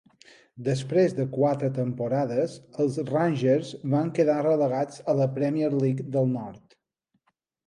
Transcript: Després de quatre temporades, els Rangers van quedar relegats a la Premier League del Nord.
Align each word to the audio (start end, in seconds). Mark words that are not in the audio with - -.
Després 0.67 1.11
de 1.17 1.25
quatre 1.33 1.67
temporades, 1.75 2.55
els 2.85 2.97
Rangers 3.11 3.75
van 3.93 4.11
quedar 4.21 4.39
relegats 4.49 5.05
a 5.15 5.17
la 5.21 5.29
Premier 5.37 5.71
League 5.77 6.09
del 6.19 6.33
Nord. 6.35 6.77